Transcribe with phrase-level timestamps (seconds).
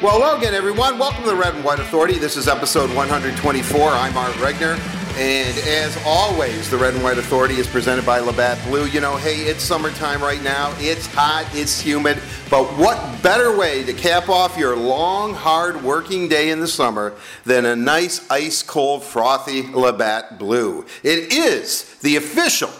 [0.00, 0.96] Well, hello again, everyone.
[0.96, 2.18] Welcome to the Red and White Authority.
[2.18, 3.80] This is episode 124.
[3.90, 4.78] I'm Art Regner.
[5.18, 8.86] And as always, the Red and White Authority is presented by Labatt Blue.
[8.86, 10.72] You know, hey, it's summertime right now.
[10.78, 12.22] It's hot, it's humid.
[12.48, 17.14] But what better way to cap off your long, hard working day in the summer
[17.44, 20.86] than a nice, ice cold, frothy Labatt Blue?
[21.02, 22.70] It is the official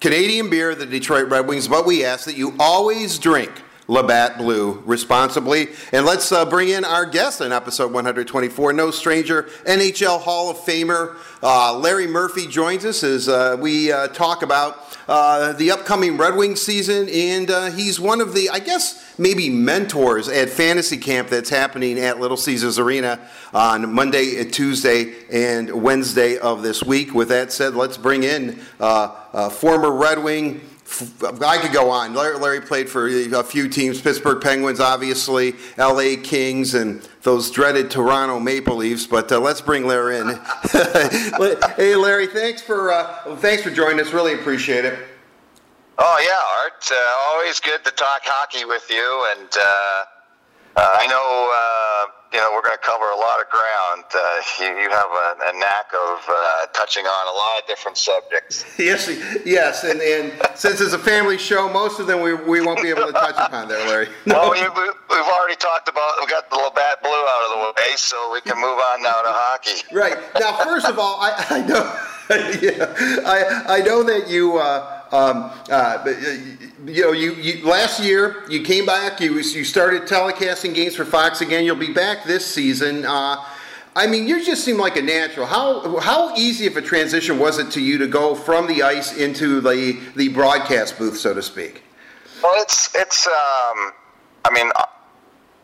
[0.00, 3.52] Canadian beer of the Detroit Red Wings, but we ask that you always drink
[3.88, 5.68] Labatt Blue responsibly.
[5.92, 10.58] And let's uh, bring in our guest in episode 124, no stranger, NHL Hall of
[10.58, 16.16] Famer uh, Larry Murphy joins us as uh, we uh, talk about uh, the upcoming
[16.16, 17.08] Red Wings season.
[17.08, 21.98] And uh, he's one of the, I guess, maybe mentors at fantasy camp that's happening
[21.98, 23.20] at Little Caesars Arena
[23.54, 27.14] on Monday, Tuesday, and Wednesday of this week.
[27.14, 28.56] With that said, let's bring in
[29.50, 30.60] former Red Wing.
[31.20, 32.14] I could go on.
[32.14, 38.40] Larry, played for a few teams Pittsburgh Penguins, obviously, LA Kings, and those dreaded Toronto
[38.40, 39.06] Maple Leafs.
[39.06, 40.28] But uh, let's bring Larry in.
[41.76, 44.12] hey, Larry, thanks for, uh, thanks for joining us.
[44.12, 44.98] Really appreciate it.
[45.98, 46.90] Oh, yeah, Art.
[46.90, 49.26] Uh, always good to talk hockey with you.
[49.36, 50.04] And uh,
[50.76, 54.04] uh, I know uh, you know, we're going to cover a lot of ground.
[54.12, 57.96] Uh, you, you, have a, a knack of uh, touching on a lot of different
[57.96, 58.64] subjects.
[58.78, 59.08] yes,
[59.46, 62.90] yes, and, and since it's a family show, most of them we, we won't be
[62.90, 64.08] able to touch upon there, Larry.
[64.26, 64.50] No.
[64.50, 67.96] Well, we, have already talked about, we got the Labatt Blue out of the way,
[67.96, 69.82] so we can move on now to hockey.
[69.92, 70.16] Right.
[70.38, 71.96] Now, first of all, I, I know,
[72.60, 76.04] yeah, I, I know that you, uh, um, uh,
[76.84, 79.20] you know, you, you, last year you came back.
[79.20, 81.64] You you started telecasting games for Fox again.
[81.64, 83.06] You'll be back this season.
[83.06, 83.44] Uh,
[83.96, 85.46] I mean, you just seem like a natural.
[85.46, 89.16] How how easy of a transition was it to you to go from the ice
[89.16, 91.82] into the the broadcast booth, so to speak?
[92.42, 93.26] Well, it's it's.
[93.26, 93.92] Um,
[94.44, 94.70] I mean,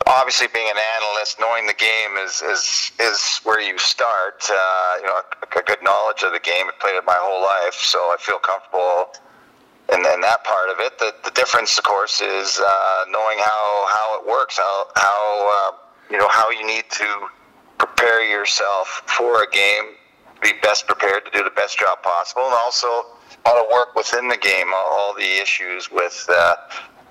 [0.06, 4.42] obviously, being an analyst, knowing the game is is is where you start.
[4.50, 6.66] Uh, you know, a, a good knowledge of the game.
[6.66, 9.12] I played it my whole life, so I feel comfortable
[9.92, 10.98] and then that part of it.
[10.98, 15.76] The, the difference, of course, is uh, knowing how, how it works, how, how uh,
[16.10, 17.28] you know how you need to
[17.78, 19.94] prepare yourself for a game,
[20.42, 22.88] be best prepared to do the best job possible, and also
[23.44, 24.66] how to work within the game.
[24.74, 26.56] All the issues with uh,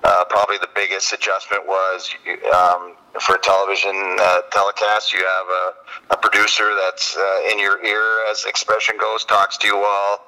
[0.02, 2.10] uh, probably the biggest adjustment was
[2.54, 5.12] um, for television uh, telecast.
[5.12, 9.66] You have a, a producer that's uh, in your ear, as expression goes, talks to
[9.66, 10.20] you while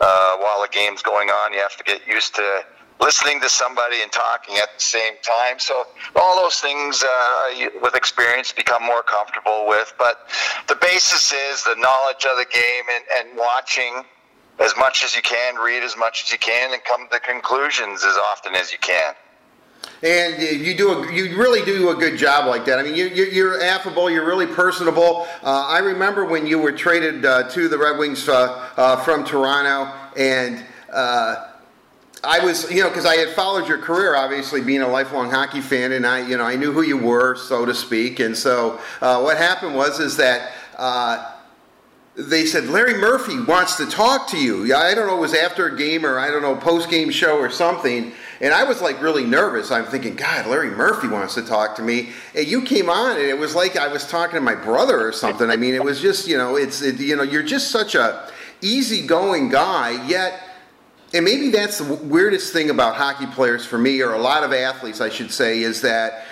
[0.00, 1.52] uh, while the game's going on.
[1.52, 2.64] You have to get used to
[3.00, 5.58] listening to somebody and talking at the same time.
[5.58, 5.86] So
[6.16, 9.94] all those things uh, with experience become more comfortable with.
[9.98, 10.28] But
[10.66, 14.04] the basis is the knowledge of the game and, and watching
[14.58, 18.02] as much as you can, read as much as you can, and come to conclusions
[18.04, 19.14] as often as you can
[20.02, 22.78] and you do a, you really do a good job like that.
[22.78, 25.26] I mean, you, you're affable, you're really personable.
[25.42, 29.24] Uh, I remember when you were traded uh, to the Red Wings uh, uh from
[29.24, 31.48] Toronto, and uh,
[32.22, 35.60] I was, you know, because I had followed your career, obviously being a lifelong hockey
[35.60, 38.20] fan, and I, you know, I knew who you were, so to speak.
[38.20, 40.52] And so, uh, what happened was is that
[42.18, 44.74] they said Larry Murphy wants to talk to you.
[44.74, 47.38] I don't know, it was after a game or I don't know, post game show
[47.38, 48.12] or something.
[48.40, 49.70] And I was like really nervous.
[49.70, 52.10] I'm thinking, God, Larry Murphy wants to talk to me.
[52.34, 55.12] And you came on, and it was like I was talking to my brother or
[55.12, 55.50] something.
[55.50, 58.30] I mean, it was just, you know, it's, it, you know, you're just such a
[58.62, 60.42] easygoing guy, yet.
[61.14, 64.52] And maybe that's the weirdest thing about hockey players for me, or a lot of
[64.52, 66.24] athletes, I should say, is that,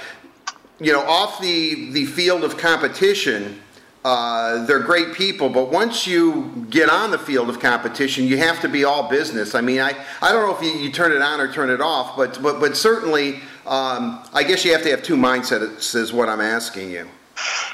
[0.78, 3.61] you know, off the, the field of competition,
[4.06, 8.61] uh, they're great people, but once you get on the field of competition, you have
[8.61, 9.56] to be all business.
[9.56, 11.81] I mean, I, I don't know if you, you turn it on or turn it
[11.81, 15.97] off, but but, but certainly, um, I guess you have to have two mindsets.
[15.97, 17.09] Is what I'm asking you.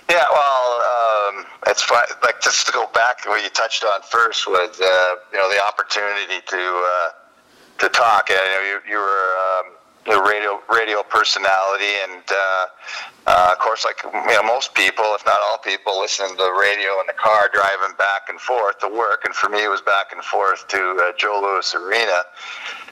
[0.09, 1.91] Yeah, well, um, it's.
[1.91, 5.53] Like just to go back to what you touched on first was uh, you know
[5.53, 7.09] the opportunity to uh,
[7.81, 8.31] to talk.
[8.31, 9.35] You, know, you, you were.
[9.61, 12.67] Um, the radio radio personality, and uh,
[13.27, 16.57] uh, of course, like you know, most people, if not all people, listen to the
[16.59, 19.23] radio in the car driving back and forth to work.
[19.25, 22.27] And for me, it was back and forth to uh, Joe Louis Arena.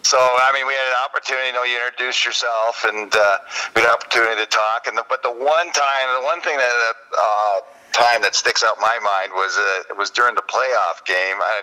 [0.03, 1.49] So, I mean, we had an opportunity.
[1.49, 3.39] You know, you introduced yourself, and uh,
[3.75, 4.87] we had an opportunity to talk.
[4.87, 6.73] And the, but the one time, the one thing that
[7.19, 7.57] uh,
[7.93, 11.43] time that sticks out in my mind was uh, it was during the playoff game.
[11.43, 11.63] I,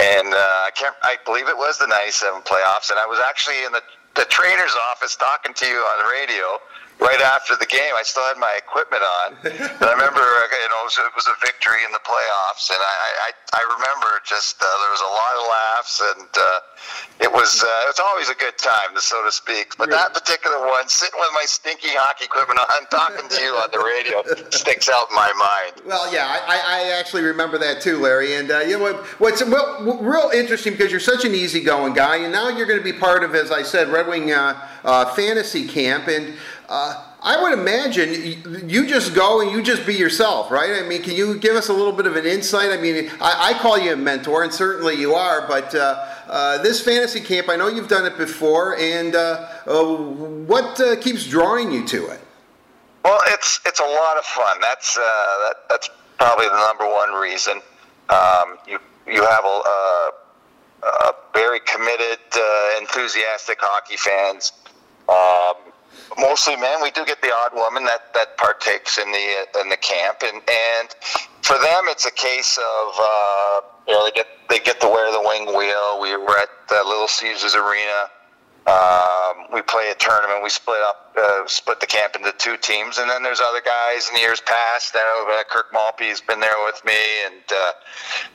[0.00, 0.96] and uh, I can't.
[1.04, 3.82] I believe it was the '97 playoffs, and I was actually in the
[4.14, 6.58] the trainer's office talking to you on the radio,
[7.00, 7.96] right after the game.
[7.96, 9.28] I still had my equipment on.
[9.44, 12.78] and I remember, you know, it was, it was a victory in the playoffs, and
[12.78, 17.32] I I, I remember just uh, there was a lot of laughs, and uh, it
[17.32, 19.76] was uh, it's always a good time, so to speak.
[19.76, 23.68] But that particular one, sitting with my stinky hockey equipment on, talking to you on
[23.72, 25.86] the radio, sticks out in my mind.
[25.86, 28.34] Well, yeah, I, I actually remember that too, Larry.
[28.34, 32.16] And uh, you know what, what's well, real interesting because you're such an easygoing guy,
[32.16, 35.14] and now you're going to be part of, as I said, Red Wing uh, uh,
[35.14, 36.34] fantasy camp, and
[36.70, 40.82] uh, I would imagine you just go and you just be yourself, right?
[40.82, 42.70] I mean, can you give us a little bit of an insight?
[42.70, 46.62] I mean, I, I call you a mentor, and certainly you are, but uh, uh,
[46.62, 49.84] this fantasy camp, I know you've done it before, and uh, uh
[50.46, 52.20] what uh, keeps drawing you to it?
[53.04, 54.58] Well, it's it's a lot of fun.
[54.60, 57.60] That's that, that's probably the number one reason.
[58.10, 58.78] Um, you
[59.08, 60.10] you have a,
[60.84, 62.20] a very committed,
[62.78, 64.52] enthusiastic hockey fans.
[65.08, 65.69] Um,
[66.18, 66.82] mostly men.
[66.82, 70.36] We do get the odd woman that, that partakes in the in the camp, and
[70.36, 70.88] and
[71.42, 75.10] for them it's a case of uh, you know they get they get to wear
[75.12, 76.00] the wing wheel.
[76.00, 78.10] We were at Little Caesars Arena.
[78.66, 80.44] Um, we play a tournament.
[80.44, 84.08] We split up, uh, split the camp into two teams, and then there's other guys
[84.08, 84.94] in the years past.
[84.94, 87.72] I know uh, Kirk Maltby's been there with me, and uh,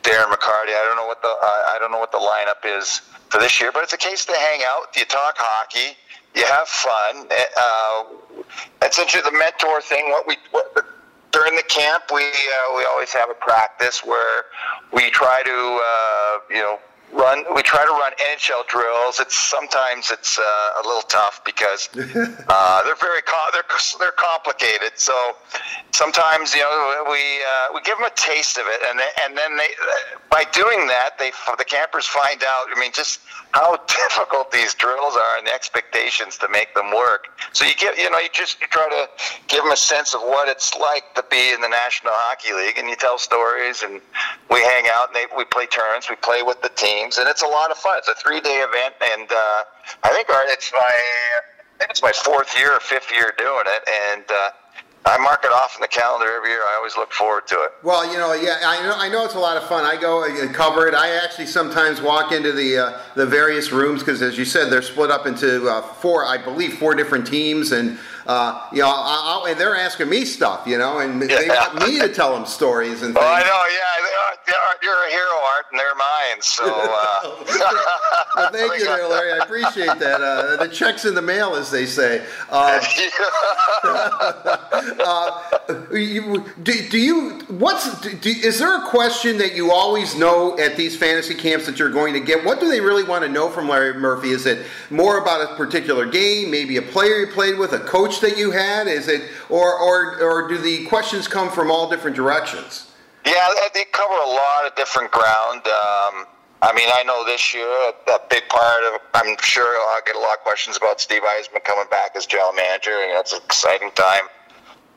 [0.01, 0.73] Darren McCarty.
[0.73, 3.71] I don't know what the I don't know what the lineup is for this year,
[3.71, 4.87] but it's a case to hang out.
[4.97, 5.95] You talk hockey
[6.35, 7.27] you have fun.
[7.57, 8.03] Uh,
[8.81, 9.31] it's interesting.
[9.31, 10.09] The mentor thing.
[10.09, 10.85] What we what,
[11.31, 14.45] during the camp, we uh, we always have a practice where
[14.93, 16.79] we try to uh, you know
[17.13, 17.43] run.
[17.55, 19.19] We try to run NHL drills.
[19.19, 23.69] It's sometimes it's uh, a little tough because uh, they're very com- they're
[23.99, 24.93] they're complicated.
[24.95, 25.13] So
[25.91, 29.37] sometimes you know we uh, we give them a taste of it, and they, and
[29.37, 29.69] then they
[30.29, 32.67] by doing that they the campers find out.
[32.75, 33.21] I mean, just
[33.51, 37.27] how difficult these drills are and the expectations to make them work.
[37.53, 39.09] So you get you know you just you try to
[39.47, 42.77] give them a sense of what it's like to be in the National Hockey League,
[42.77, 44.01] and you tell stories, and
[44.49, 47.27] we hang out and they, we play tournaments, we play with the team games, and
[47.27, 47.97] it's a lot of fun.
[47.97, 49.63] It's a three day event, and uh,
[50.03, 53.83] I think it's my I think it's my fourth year or fifth year doing it,
[54.13, 54.49] and uh,
[55.07, 56.61] I mark it off in the calendar every year.
[56.61, 57.71] I always look forward to it.
[57.83, 59.83] Well, you know, yeah, I know, I know it's a lot of fun.
[59.83, 60.95] I go and cover it.
[60.95, 64.81] I actually sometimes walk into the uh, the various rooms because, as you said, they're
[64.81, 69.43] split up into uh, four, I believe, four different teams, and uh, you know, I,
[69.45, 71.39] I, and they're asking me stuff, you know, and yeah.
[71.39, 73.17] they want me to tell them stories and things.
[73.17, 74.05] Oh, I know, yeah,
[74.53, 76.41] are, you're a hero, Art, and they're mine.
[76.41, 77.43] So, uh,
[78.35, 79.33] well, thank you, there, Larry.
[79.33, 80.21] I appreciate that.
[80.21, 82.19] Uh, the check's in the mail, as they say.
[82.49, 82.81] Um,
[83.83, 85.59] uh,
[85.91, 87.39] you, do, do, you?
[87.47, 88.01] What's?
[88.01, 91.91] Do, is there a question that you always know at these fantasy camps that you're
[91.91, 92.43] going to get?
[92.43, 94.31] What do they really want to know from Larry Murphy?
[94.31, 98.15] Is it more about a particular game, maybe a player you played with, a coach?
[98.21, 98.87] that you had?
[98.87, 102.84] Is it, or, or, or do the questions come from all different directions?
[103.25, 105.65] Yeah, they cover a lot of different ground.
[105.65, 106.27] Um,
[106.61, 109.01] I mean, I know this year a, big part of.
[109.13, 112.53] I'm sure I'll get a lot of questions about Steve Yzerman coming back as general
[112.53, 114.25] manager, and it's an exciting time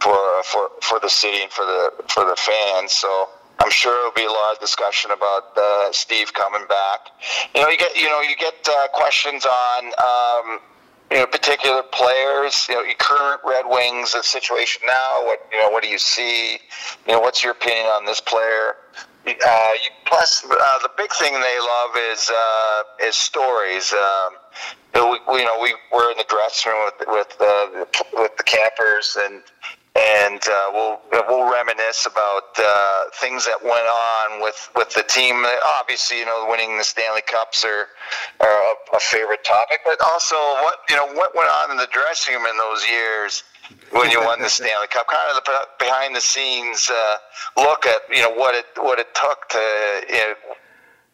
[0.01, 2.93] for for for the city and for the for the fans.
[2.93, 3.29] So
[3.61, 7.01] I'm sure there'll be a lot of discussion about uh, Steve coming back.
[7.55, 9.85] You know, you get you know you get uh, questions on.
[9.99, 10.61] Um,
[11.11, 15.25] you know, particular players, you know, your current Red Wings the situation now.
[15.25, 16.59] What you know, what do you see?
[17.07, 18.77] You know, what's your opinion on this player?
[19.27, 23.93] Uh, you, plus, uh, the big thing they love is uh, is stories.
[23.93, 24.35] Um,
[24.95, 27.85] you know, we, you know, we were in the dressing room with with uh,
[28.15, 29.43] with the campers, and
[29.99, 35.45] and uh, we'll we'll reminisce about uh, things that went on with, with the team.
[35.81, 37.89] Obviously, you know, winning the Stanley Cups are,
[38.41, 42.35] are a, favorite topic, but also what you know what went on in the dressing
[42.35, 43.43] room in those years
[43.91, 45.07] when you won the Stanley Cup.
[45.09, 47.17] Kind of the behind the scenes uh,
[47.57, 50.35] look at you know what it what it took to you know,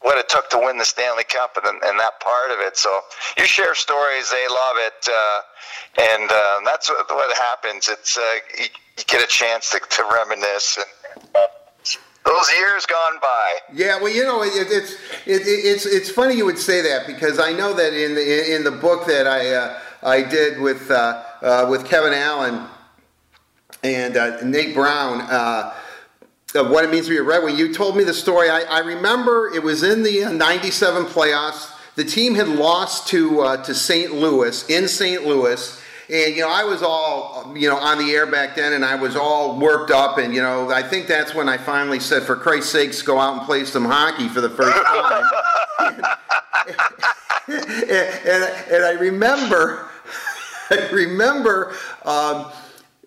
[0.04, 2.76] what it took to win the Stanley Cup and, and that part of it.
[2.76, 3.00] So
[3.38, 5.40] you share stories, they love it, uh,
[6.12, 7.88] and uh, that's what, what, happens.
[7.88, 8.22] It's uh,
[8.58, 8.66] you,
[8.98, 10.76] you, get a chance to, to reminisce.
[10.76, 11.34] And,
[12.24, 13.58] those years gone by.
[13.72, 14.92] Yeah, well, you know, it, it's
[15.26, 18.64] it, it's it's funny you would say that because I know that in the in
[18.64, 22.66] the book that I uh, I did with uh, with Kevin Allen
[23.82, 25.20] and Nate Brown
[26.54, 27.56] of what it means to be a Red Wing.
[27.56, 28.48] You told me the story.
[28.48, 31.72] I, I remember it was in the '97 uh, playoffs.
[31.96, 34.14] The team had lost to uh, to St.
[34.14, 35.26] Louis in St.
[35.26, 35.80] Louis.
[36.08, 38.94] And you know, I was all you know on the air back then, and I
[38.94, 40.18] was all worked up.
[40.18, 43.38] And you know, I think that's when I finally said, "For Christ's sakes, go out
[43.38, 45.24] and play some hockey for the first time."
[47.48, 49.88] and, and, and I remember
[50.70, 52.50] I remember um,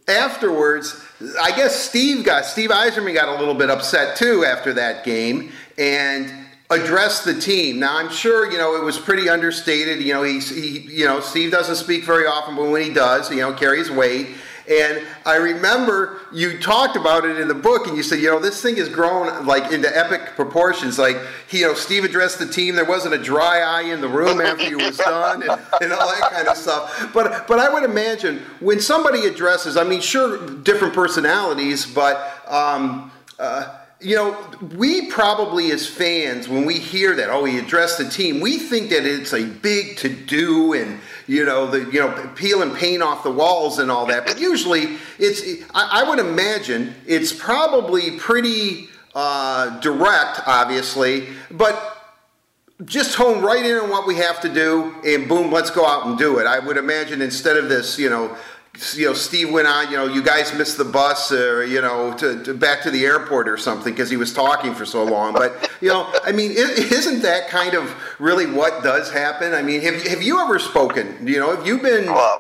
[0.08, 1.04] afterwards,
[1.42, 5.52] I guess Steve got Steve Yzerman got a little bit upset too after that game
[5.78, 6.32] and
[6.70, 7.80] addressed the team.
[7.80, 10.02] Now I'm sure you know it was pretty understated.
[10.02, 13.30] You know he's he you know Steve doesn't speak very often, but when he does,
[13.32, 14.36] you know carries weight.
[14.70, 18.38] And I remember you talked about it in the book, and you said, you know,
[18.38, 21.00] this thing has grown like into epic proportions.
[21.00, 21.16] Like,
[21.52, 22.76] you know, Steve addressed the team.
[22.76, 26.10] There wasn't a dry eye in the room after you was done, and, and all
[26.10, 27.12] that kind of stuff.
[27.14, 32.44] But but I would imagine when somebody addresses, I mean, sure, different personalities, but.
[32.48, 34.38] Um, uh, you know,
[34.76, 38.90] we probably as fans, when we hear that, oh, he addressed the team, we think
[38.92, 43.24] that it's a big to do and you know, the you know, peeling paint off
[43.24, 44.26] the walls and all that.
[44.26, 45.42] But usually, it's
[45.74, 52.16] I, I would imagine it's probably pretty uh, direct, obviously, but
[52.86, 56.06] just hone right in on what we have to do, and boom, let's go out
[56.06, 56.48] and do it.
[56.48, 58.38] I would imagine instead of this, you know,
[58.96, 62.14] you know, Steve went on, you know, you guys missed the bus or, you know,
[62.18, 65.34] to, to back to the airport or something because he was talking for so long.
[65.34, 69.54] But, you know, I mean, isn't that kind of really what does happen?
[69.54, 71.28] I mean, have, have you ever spoken?
[71.28, 72.06] You know, have you been.
[72.06, 72.40] Well,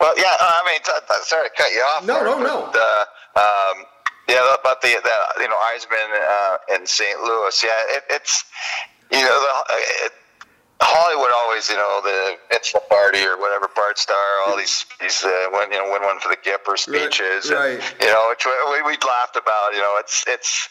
[0.00, 0.80] well yeah, I mean,
[1.22, 2.04] sorry to cut you off.
[2.04, 2.70] No, no, no.
[2.74, 3.04] Uh,
[3.38, 3.84] um,
[4.28, 7.18] yeah, about the, the you know, Yzerman uh, in St.
[7.20, 7.64] Louis.
[7.64, 8.44] Yeah, it, it's,
[9.10, 9.74] you know, the,
[10.06, 10.12] it,
[10.80, 15.48] Hollywood always, you know, the mitzvah party or whatever, Bart Starr, all these, these uh,
[15.52, 17.94] win, you know, win one for the Gipper speeches, right, right.
[17.98, 19.74] and you know, which we we laughed about.
[19.74, 20.68] You know, it's it's,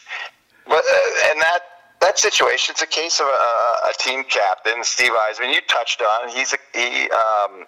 [0.66, 1.60] but uh, and that
[2.00, 5.52] that situation, it's a case of a, a team captain, Steve Yzerman.
[5.52, 6.28] You touched on.
[6.30, 7.10] He's a he.
[7.10, 7.66] Um,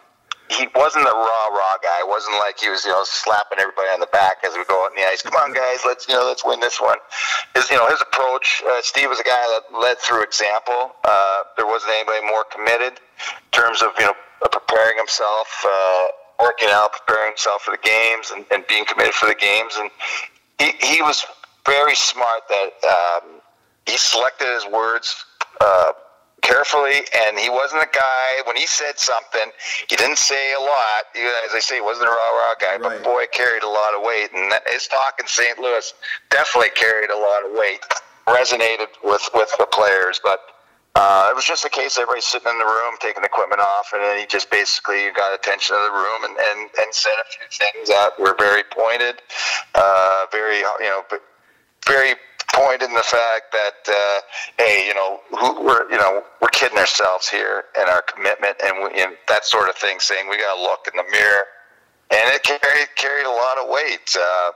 [0.50, 2.02] he wasn't a rah rah guy.
[2.02, 4.84] It wasn't like he was you know slapping everybody on the back as we go
[4.84, 5.22] out in the ice.
[5.22, 6.98] Come on, guys, let's you know let's win this one.
[7.54, 8.62] His you know his approach.
[8.66, 10.92] Uh, Steve was a guy that led through example.
[11.04, 14.14] Uh, there wasn't anybody more committed in terms of you know
[14.50, 16.06] preparing himself, uh,
[16.42, 19.78] working out, preparing himself for the games, and, and being committed for the games.
[19.78, 19.90] And
[20.58, 21.24] he he was
[21.64, 23.40] very smart that um,
[23.86, 25.24] he selected his words.
[25.60, 25.92] Uh,
[26.42, 28.42] carefully, and he wasn't a guy.
[28.46, 29.50] When he said something,
[29.88, 31.10] he didn't say a lot.
[31.14, 32.82] He, as I say, he wasn't a rah rah guy, right.
[32.82, 34.30] but boy, carried a lot of weight.
[34.34, 35.58] And his talk in St.
[35.58, 35.92] Louis
[36.30, 37.80] definitely carried a lot of weight,
[38.26, 40.20] resonated with with the players.
[40.22, 40.40] But
[40.96, 43.60] uh, it was just a case of everybody sitting in the room, taking the equipment
[43.60, 47.14] off, and then he just basically got attention of the room and, and, and said
[47.14, 49.22] a few things that were very pointed,
[49.76, 51.02] uh, very you know,
[51.86, 52.14] very
[52.54, 54.20] point in the fact that uh,
[54.58, 55.20] hey, you know,
[55.62, 59.68] we're you know we're kidding ourselves here and our commitment and, we, and that sort
[59.68, 59.98] of thing.
[60.00, 61.44] Saying we got to look in the mirror,
[62.10, 64.16] and it carried carried a lot of weight.
[64.16, 64.50] Uh,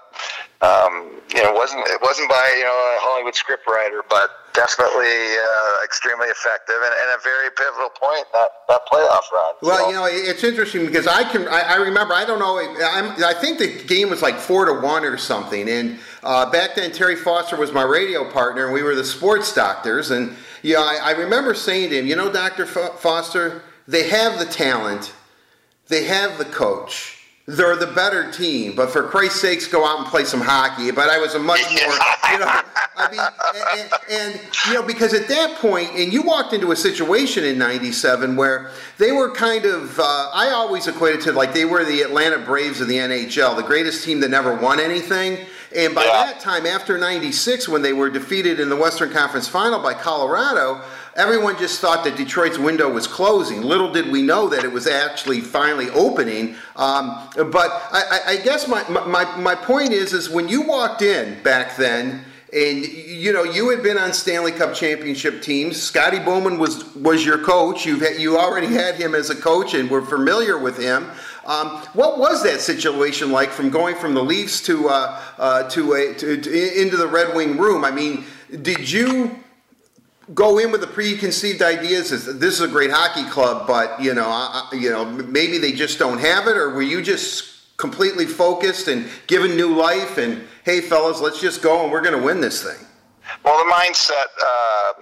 [0.64, 5.10] um, you know, it wasn't it wasn't by you know a Hollywood scriptwriter, but definitely
[5.10, 9.54] uh, extremely effective and, and, a very pivotal point that, that playoff run.
[9.60, 9.88] Well, so.
[9.88, 13.34] you know, it's interesting because I can I, I remember I don't know I'm, i
[13.34, 17.16] think the game was like four to one or something, and uh, back then Terry
[17.16, 20.98] Foster was my radio partner, and we were the sports doctors, and you know I,
[21.02, 25.12] I remember saying to him, you know, Doctor Foster, they have the talent,
[25.88, 27.14] they have the coach
[27.46, 30.90] they're the better team, but for Christ's sakes, go out and play some hockey.
[30.90, 31.92] But I was a much more,
[32.32, 32.60] you know,
[32.96, 33.20] I mean,
[33.76, 37.58] and, and, you know, because at that point, and you walked into a situation in
[37.58, 42.00] '97 where they were kind of, uh, I always equated to like they were the
[42.00, 45.44] Atlanta Braves of the NHL, the greatest team that never won anything.
[45.76, 46.26] And by yeah.
[46.26, 50.82] that time, after '96, when they were defeated in the Western Conference Final by Colorado
[51.16, 53.62] everyone just thought that Detroit's window was closing.
[53.62, 56.56] Little did we know that it was actually finally opening.
[56.76, 61.40] Um, but I, I, guess my, my, my point is, is when you walked in
[61.42, 65.80] back then, and you know you had been on Stanley Cup championship teams.
[65.80, 67.84] Scotty Bowman was was your coach.
[67.84, 71.10] You've you already had him as a coach and were familiar with him.
[71.46, 75.92] Um, what was that situation like from going from the Leafs to uh, uh, to,
[75.94, 77.84] a, to, to into the Red Wing room?
[77.84, 78.24] I mean,
[78.62, 79.38] did you
[80.32, 84.14] go in with the preconceived ideas that this is a great hockey club, but you
[84.14, 88.24] know, I, you know, maybe they just don't have it, or were you just completely
[88.24, 92.24] focused and given new life and hey, fellas, let's just go and we're going to
[92.24, 92.86] win this thing?
[93.44, 94.92] Well, the mindset uh,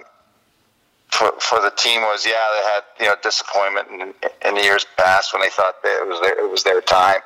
[1.13, 4.13] for for the team was, yeah, they had you know disappointment in,
[4.47, 7.21] in the years past when they thought that it was their, it was their time,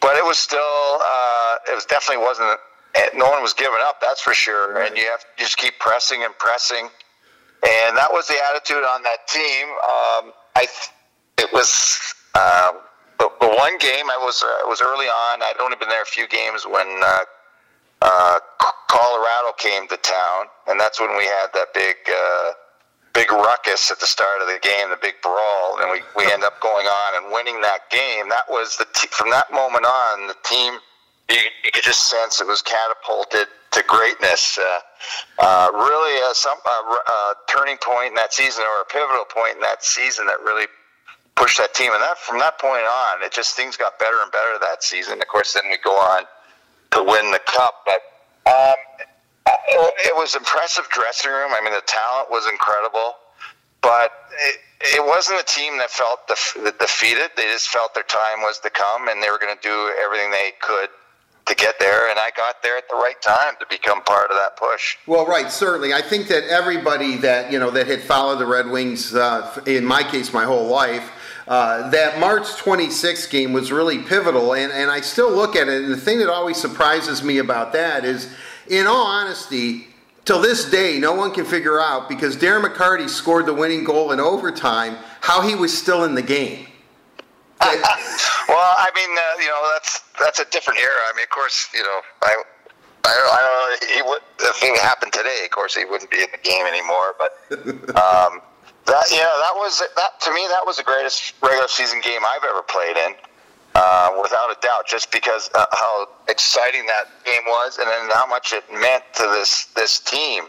[0.00, 2.58] but it was still uh, it was definitely wasn't.
[3.14, 4.72] No one was giving up, that's for sure.
[4.72, 4.88] Right.
[4.88, 6.88] And you have to just keep pressing and pressing
[7.66, 9.66] and that was the attitude on that team.
[9.82, 10.66] Um, I
[11.38, 12.72] it was uh,
[13.18, 15.42] the, the, one game I was uh, was early on.
[15.42, 17.18] I'd only been there a few games when uh,
[18.02, 18.38] uh
[18.88, 22.52] Colorado came to town, and that's when we had that big uh,
[23.16, 26.44] big ruckus at the start of the game, the big brawl, and we we end
[26.44, 30.28] up going on and winning that game, that was the t- from that moment on,
[30.28, 30.76] the team
[31.30, 34.58] you, you could just sense it was catapulted to greatness.
[34.58, 34.78] Uh,
[35.38, 39.60] uh, really, a, some a, turning point in that season, or a pivotal point in
[39.60, 40.66] that season, that really
[41.34, 41.92] pushed that team.
[41.92, 45.20] And that from that point on, it just things got better and better that season.
[45.20, 46.22] Of course, then we go on
[46.92, 48.02] to win the cup, but.
[48.46, 48.76] Um,
[49.68, 51.52] it was impressive dressing room.
[51.52, 53.16] I mean, the talent was incredible,
[53.80, 54.12] but
[54.48, 54.60] it,
[54.96, 57.30] it wasn't a team that felt def- defeated.
[57.36, 60.30] They just felt their time was to come, and they were going to do everything
[60.30, 60.90] they could
[61.46, 64.36] to get there, and I got there at the right time to become part of
[64.36, 64.96] that push.
[65.06, 65.94] Well, right, certainly.
[65.94, 69.84] I think that everybody that you know that had followed the Red Wings, uh, in
[69.84, 71.12] my case, my whole life.
[71.48, 75.84] Uh, that March 26th game was really pivotal, and, and I still look at it.
[75.84, 78.34] And the thing that always surprises me about that is,
[78.68, 79.88] in all honesty,
[80.24, 84.12] till this day, no one can figure out because Darren McCarty scored the winning goal
[84.12, 86.66] in overtime how he was still in the game.
[87.60, 87.72] well,
[88.76, 91.00] I mean, uh, you know, that's that's a different era.
[91.10, 92.42] I mean, of course, you know, I.
[93.04, 93.94] I, I don't know.
[93.94, 94.22] He would.
[94.50, 97.14] If it happened today, of course, he wouldn't be in the game anymore.
[97.16, 97.38] But
[97.94, 98.42] um,
[98.86, 100.46] that, yeah, that was that to me.
[100.50, 103.14] That was the greatest regular season game I've ever played in,
[103.76, 104.88] uh, without a doubt.
[104.88, 109.24] Just because uh, how exciting that game was, and then how much it meant to
[109.36, 110.44] this this team.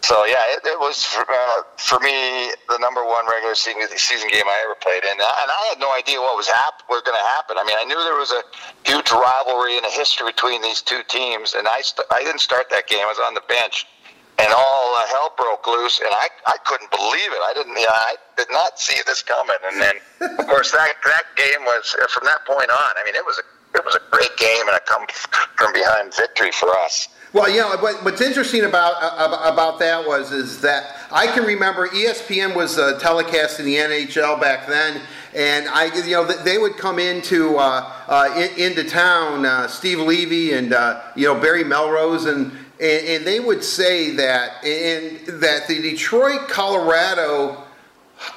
[0.00, 4.28] So yeah, it, it was for, uh, for me the number one regular season, season
[4.30, 7.18] game I ever played in, and I had no idea what was hap- was going
[7.18, 7.58] to happen.
[7.58, 8.42] I mean, I knew there was a
[8.86, 12.70] huge rivalry and a history between these two teams, and I st- I didn't start
[12.70, 13.86] that game; I was on the bench,
[14.38, 17.42] and all uh, hell broke loose, and I I couldn't believe it.
[17.42, 19.96] I didn't, you know, I did not see this coming, and then
[20.38, 22.92] of course that that game was uh, from that point on.
[22.96, 25.06] I mean, it was a it was a great game and a come
[25.56, 27.08] from behind victory for us.
[27.34, 31.88] Well, you know, what's interesting about uh, about that was is that I can remember
[31.88, 35.02] ESPN was uh, telecasting the NHL back then,
[35.34, 39.98] and I, you know, they would come into uh, uh, in, into town, uh, Steve
[39.98, 45.18] Levy and uh, you know Barry Melrose, and, and, and they would say that and
[45.40, 47.64] that the Detroit, Colorado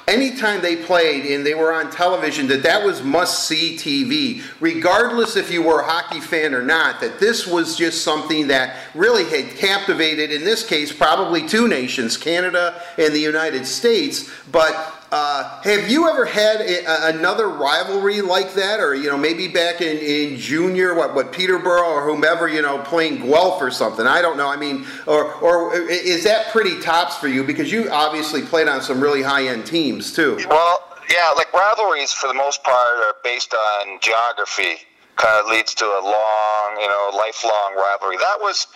[0.06, 5.34] anytime they played and they were on television that that was must see tv regardless
[5.34, 9.24] if you were a hockey fan or not that this was just something that really
[9.24, 14.30] had captivated in this case probably two nations canada and the united states.
[14.52, 19.46] But uh, have you ever had a, another rivalry like that, or you know, maybe
[19.46, 24.06] back in, in junior, what what Peterborough or whomever, you know, playing Guelph or something?
[24.06, 24.48] I don't know.
[24.48, 28.80] I mean, or or is that pretty tops for you because you obviously played on
[28.80, 30.38] some really high end teams too?
[30.48, 30.78] Well,
[31.10, 34.80] yeah, like rivalries for the most part are based on geography.
[35.16, 38.16] Kind of leads to a long, you know, lifelong rivalry.
[38.16, 38.66] That was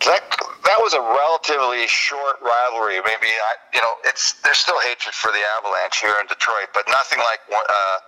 [0.00, 0.22] that
[0.64, 2.96] that was a relatively short rivalry.
[3.04, 6.84] Maybe I, you know, it's there's still hatred for the Avalanche here in Detroit, but
[6.88, 7.98] nothing like uh,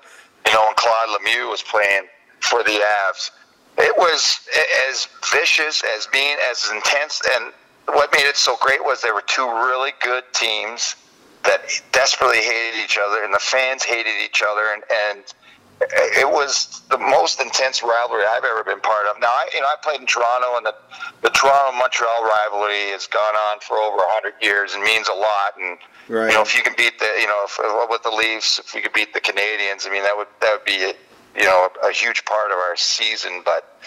[0.46, 2.08] you know when Claude Lemieux was playing
[2.40, 3.30] for the Avs.
[3.78, 4.40] It was
[4.88, 7.52] as vicious, as mean, as intense, and
[7.88, 10.96] what made it so great was there were two really good teams
[11.44, 11.60] that
[11.92, 15.24] desperately hated each other, and the fans hated each other, and and
[15.80, 19.20] it was the most intense rivalry I've ever been part of.
[19.20, 20.74] Now, I, you know, I played in Toronto, and the,
[21.22, 25.52] the Toronto Montreal rivalry has gone on for over hundred years and means a lot.
[25.60, 26.28] And right.
[26.28, 27.60] you know, if you can beat the, you know, if,
[27.90, 30.64] with the Leafs, if we could beat the Canadiens, I mean, that would that would
[30.64, 30.94] be,
[31.36, 33.42] you know, a, a huge part of our season.
[33.44, 33.78] But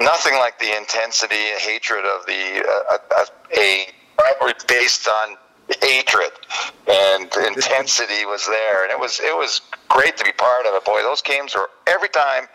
[0.00, 5.36] nothing like the intensity and hatred of the uh, a, a rivalry based on
[5.80, 6.30] hatred
[6.86, 10.84] and intensity was there, and it was it was great to be part of it.
[10.84, 12.46] Boy, those games were every time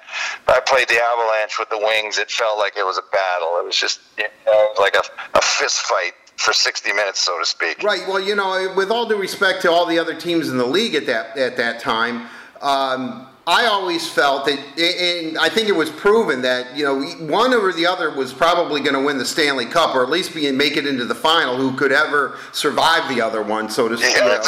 [0.47, 3.59] I played the Avalanche with the Wings, it felt like it was a battle.
[3.59, 7.45] It was just you know, like a, a fist fight for 60 minutes, so to
[7.45, 7.83] speak.
[7.83, 8.07] Right.
[8.07, 10.95] Well, you know, with all due respect to all the other teams in the league
[10.95, 12.27] at that at that time.
[12.61, 17.51] Um, I always felt that, and I think it was proven that you know one
[17.51, 20.51] or the other was probably going to win the Stanley Cup, or at least be
[20.51, 21.57] make it into the final.
[21.57, 24.15] Who could ever survive the other one, so to speak?
[24.15, 24.39] Yeah,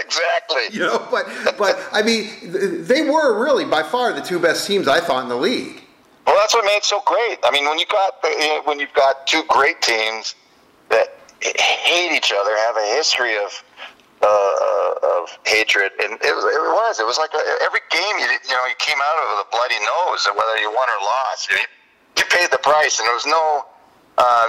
[0.00, 0.62] exactly.
[0.70, 1.26] You know, but
[1.58, 2.30] but I mean,
[2.84, 5.82] they were really by far the two best teams I thought in the league.
[6.24, 7.38] Well, that's what made it so great.
[7.42, 8.22] I mean, when you got
[8.66, 10.36] when you've got two great teams
[10.90, 11.08] that
[11.40, 13.50] hate each other, have a history of
[14.24, 16.98] uh, of hatred, and it, was, it was.
[16.98, 19.48] It was like a, every game you you know you came out of with a
[19.52, 21.52] bloody nose, whether you won or lost.
[21.52, 21.60] You,
[22.16, 23.66] you paid the price, and there was no,
[24.18, 24.48] uh,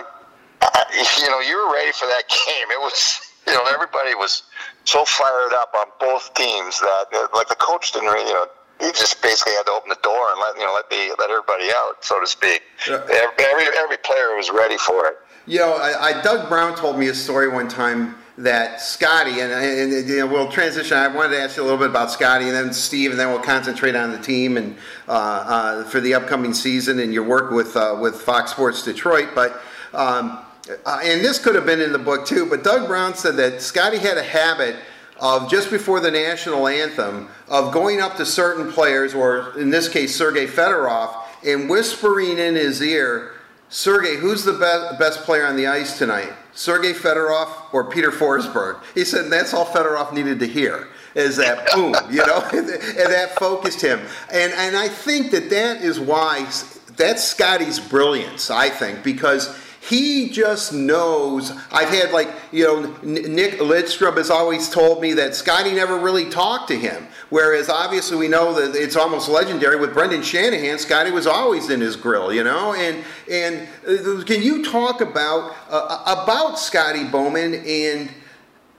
[1.19, 2.67] you know, you were ready for that game.
[2.71, 4.43] It was, you know, everybody was
[4.85, 8.47] so fired up on both teams that uh, like the coach didn't really, you know.
[8.79, 11.29] He just basically had to open the door and let you know let the let
[11.29, 12.61] everybody out, so to speak.
[12.88, 12.99] Yeah.
[13.07, 15.15] Every every player was ready for it.
[15.47, 19.52] You know, I, I, Doug Brown told me a story one time that Scotty and,
[19.52, 20.98] and, you know, we'll transition.
[20.98, 23.30] I wanted to ask you a little bit about Scotty and then Steve, and then
[23.30, 24.76] we'll concentrate on the team and
[25.08, 29.30] uh, uh, for the upcoming season and your work with uh, with Fox Sports Detroit.
[29.34, 29.62] But
[29.93, 30.39] um,
[30.86, 32.45] uh, and this could have been in the book too.
[32.50, 34.76] But Doug Brown said that Scotty had a habit
[35.17, 39.88] of just before the national anthem of going up to certain players, or in this
[39.88, 43.32] case Sergei Fedorov, and whispering in his ear,
[43.69, 44.54] "Sergei, who's the
[45.00, 48.82] best player on the ice tonight?" Sergei Fedorov or Peter Forsberg.
[48.94, 53.36] He said that's all Fedorov needed to hear is that boom, you know, and that
[53.38, 54.00] focused him.
[54.32, 56.50] And and I think that that is why
[56.98, 58.50] that's Scotty's brilliance.
[58.50, 61.52] I think because he just knows.
[61.71, 66.30] I've had like you know Nick Lidstrom has always told me that Scotty never really
[66.30, 67.08] talked to him.
[67.30, 70.80] Whereas obviously we know that it's almost legendary with Brendan Shanahan.
[70.80, 72.74] Scotty was always in his grill, you know.
[72.74, 78.10] And and uh, can you talk about uh, about Scotty Bowman and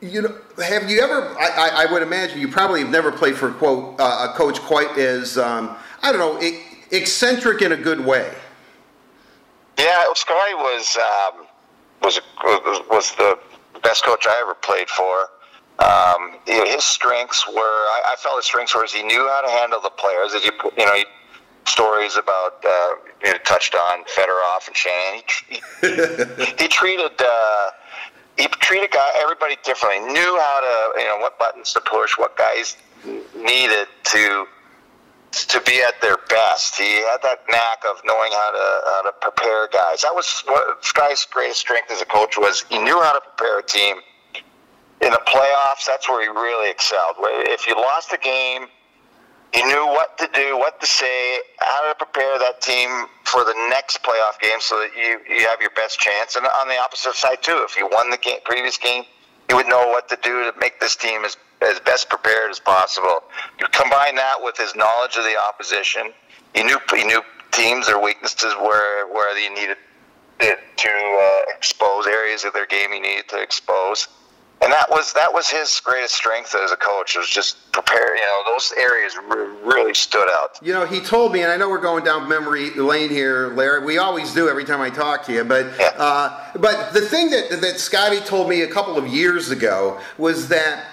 [0.01, 1.37] you know, have you ever?
[1.39, 4.99] I, I, would imagine you probably have never played for quote uh, a coach quite
[4.99, 6.51] as um, I don't know
[6.91, 8.33] eccentric in a good way.
[9.79, 11.47] Yeah, Scotty was um,
[12.03, 12.21] was
[12.91, 13.39] was the
[13.83, 15.29] best coach I ever played for.
[15.79, 19.43] Um, you know, his strengths were I, I, felt his strengths were he knew how
[19.43, 20.33] to handle the players.
[20.33, 21.05] As you you know, he,
[21.67, 25.23] stories about uh, you know, touched on Fedorov and Shannon.
[25.49, 27.13] He, he, he treated.
[27.21, 27.71] Uh,
[28.39, 30.13] he treated guy, everybody differently.
[30.13, 32.77] Knew how to, you know, what buttons to push, what guys
[33.35, 34.47] needed to
[35.45, 36.77] to be at their best.
[36.77, 40.03] He had that knack of knowing how to how to prepare guys.
[40.03, 42.65] That was what Sky's greatest strength as a coach was.
[42.69, 43.97] He knew how to prepare a team.
[45.03, 47.17] In the playoffs, that's where he really excelled.
[47.21, 48.67] If you lost a game,
[49.53, 53.55] he knew what to do, what to say, how to prepare that team for the
[53.71, 56.37] next playoff game so that you, you have your best chance.
[56.37, 59.05] And on the opposite side too, if you won the game, previous game,
[59.49, 62.61] he would know what to do to make this team as as best prepared as
[62.61, 63.25] possible.
[63.59, 66.13] You combine that with his knowledge of the opposition.
[66.55, 69.77] He knew he knew teams, their weaknesses, where where you needed
[70.41, 74.09] it to uh, expose areas of their game he needed to expose.
[74.63, 77.15] And that was that was his greatest strength as a coach.
[77.15, 78.17] Was just prepare.
[78.17, 79.15] You know, those areas
[79.63, 80.59] really stood out.
[80.63, 83.85] You know, he told me, and I know we're going down memory lane here, Larry.
[83.85, 85.45] We always do every time I talk to you.
[85.45, 85.91] But yeah.
[85.99, 90.49] uh, but the thing that that Scotty told me a couple of years ago was
[90.49, 90.87] that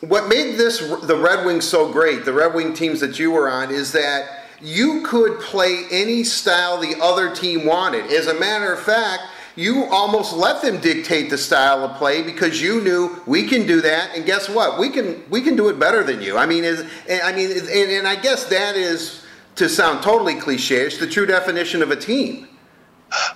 [0.00, 3.50] what made this the Red Wings so great, the Red Wing teams that you were
[3.50, 8.06] on, is that you could play any style the other team wanted.
[8.06, 9.22] As a matter of fact,
[9.56, 13.80] you almost let them dictate the style of play because you knew we can do
[13.80, 14.78] that, and guess what?
[14.78, 16.36] We can we can do it better than you.
[16.38, 19.24] I mean, is I mean, and, and I guess that is
[19.56, 20.82] to sound totally cliche.
[20.82, 22.46] It's the true definition of a team.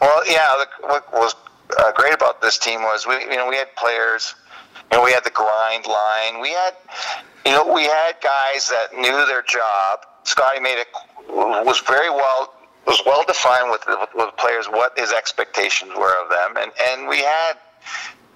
[0.01, 0.65] Well, yeah.
[0.81, 1.35] What was
[1.79, 4.37] uh, great about this team was we you know we had players
[4.93, 6.41] you we had the grind line.
[6.41, 6.75] We had,
[7.47, 10.01] you know, we had guys that knew their job.
[10.25, 10.89] Scotty made it
[11.29, 12.53] was very well
[12.87, 17.09] was well defined with, with with players what his expectations were of them, and and
[17.09, 17.55] we had.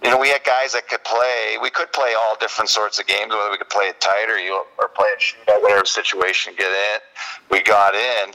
[0.05, 1.57] You know, we had guys that could play.
[1.61, 4.39] We could play all different sorts of games, whether we could play it tight or
[4.39, 7.01] you or play it shootout, whatever situation get in.
[7.51, 8.35] We got in.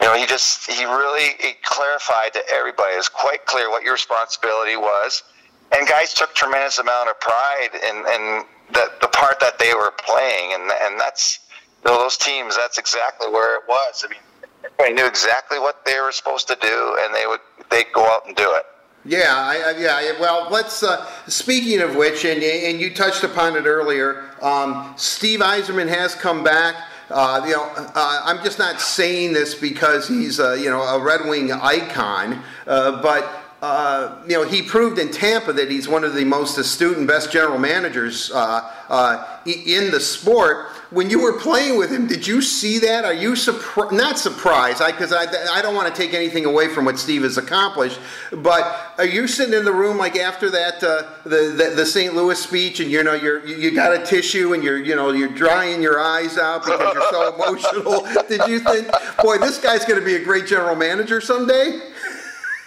[0.00, 2.94] You know, he just he really he clarified to everybody.
[2.94, 5.24] It was quite clear what your responsibility was
[5.72, 9.92] and guys took tremendous amount of pride in, in the, the part that they were
[10.04, 11.40] playing, and and that's
[11.84, 12.56] you know, those teams.
[12.56, 14.04] That's exactly where it was.
[14.04, 14.20] I mean,
[14.64, 18.26] everybody knew exactly what they were supposed to do, and they would they go out
[18.26, 18.64] and do it.
[19.04, 20.20] Yeah, I, yeah.
[20.20, 20.82] Well, let's.
[20.82, 24.30] Uh, speaking of which, and and you touched upon it earlier.
[24.42, 26.76] Um, Steve Yzerman has come back.
[27.08, 31.02] Uh, you know, uh, I'm just not saying this because he's uh, you know a
[31.02, 36.02] Red Wing icon, uh, but uh, you know, he proved in Tampa that he's one
[36.02, 40.68] of the most astute and best general managers uh, uh, in the sport.
[40.88, 43.04] When you were playing with him, did you see that?
[43.04, 43.92] Are you surprised?
[43.92, 47.22] Not surprised, because I, I, I, don't want to take anything away from what Steve
[47.22, 48.00] has accomplished.
[48.32, 52.14] But are you sitting in the room like after that uh, the, the, the St.
[52.14, 55.28] Louis speech, and you know you're you got a tissue and you're you know you're
[55.28, 58.06] drying your eyes out because you're so emotional?
[58.26, 58.88] did you think,
[59.22, 61.89] boy, this guy's going to be a great general manager someday?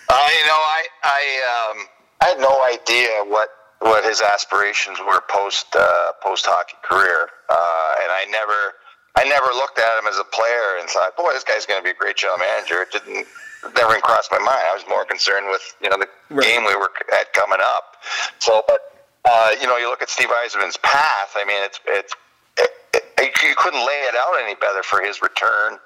[0.09, 1.21] Uh, you know, I I
[1.53, 1.87] um,
[2.21, 8.01] I had no idea what what his aspirations were post uh, post hockey career, uh,
[8.01, 8.75] and I never
[9.15, 11.83] I never looked at him as a player and thought, boy, this guy's going to
[11.83, 12.81] be a great general manager.
[12.81, 13.27] It didn't
[13.75, 14.59] never crossed my mind.
[14.59, 16.43] I was more concerned with you know the right.
[16.43, 17.95] game we were at coming up.
[18.39, 18.79] So, but
[19.25, 21.35] uh, you know, you look at Steve Yzerman's path.
[21.35, 22.13] I mean, it's it's
[22.57, 22.69] it,
[23.19, 25.79] it, you couldn't lay it out any better for his return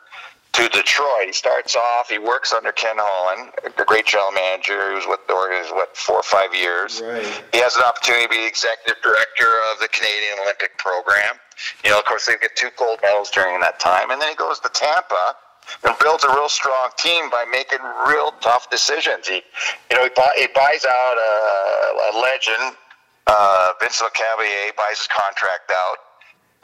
[0.58, 1.30] to Detroit.
[1.30, 5.34] He starts off, he works under Ken Holland, a great general manager who's with the
[5.38, 6.98] organization, what, four or five years.
[6.98, 7.22] Right.
[7.54, 11.38] He has an opportunity to be executive director of the Canadian Olympic program.
[11.86, 14.10] You know, of course, they get two gold medals during that time.
[14.10, 15.38] And then he goes to Tampa
[15.86, 19.30] and builds a real strong team by making real tough decisions.
[19.30, 19.46] He,
[19.92, 21.34] you know, he, buy, he buys out a,
[22.02, 22.74] a legend,
[23.30, 25.98] uh, Vince Lecavalier, buys his contract out.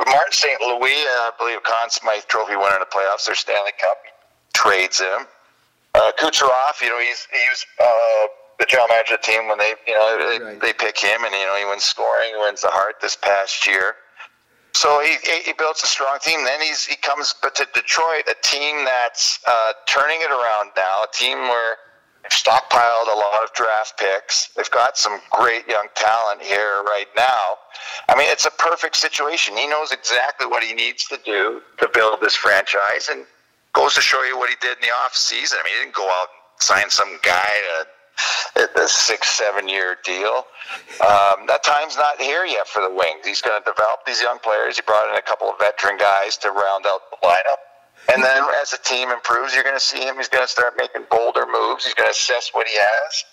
[0.07, 0.59] Martin St.
[0.61, 3.97] Louis, uh, I believe, Conn Smythe Trophy winner in the playoffs, their Stanley Cup,
[4.53, 5.27] trades him.
[5.95, 8.25] Uh, Kucherov, you know, he's he's uh,
[8.59, 10.59] the general manager of the team when they, you know, they, Right.
[10.59, 13.67] they pick him, and you know, he wins scoring, he wins the Hart this past
[13.67, 13.95] year.
[14.73, 16.43] So he, he he builds a strong team.
[16.45, 21.03] Then he's he comes but to Detroit, a team that's uh, turning it around now.
[21.03, 21.77] A team where
[22.33, 24.47] stockpiled a lot of draft picks.
[24.55, 27.57] They've got some great young talent here right now.
[28.09, 29.55] I mean, it's a perfect situation.
[29.55, 33.25] He knows exactly what he needs to do to build this franchise, and
[33.73, 35.59] goes to show you what he did in the off season.
[35.61, 37.49] I mean, he didn't go out and sign some guy
[38.55, 40.45] to a six, seven year deal.
[41.01, 43.25] Um, that time's not here yet for the Wings.
[43.25, 44.75] He's going to develop these young players.
[44.77, 47.72] He brought in a couple of veteran guys to round out the lineup.
[48.11, 50.17] And then as the team improves, you're going to see him.
[50.17, 51.85] He's going to start making bolder moves.
[51.85, 53.23] He's going to assess what he has.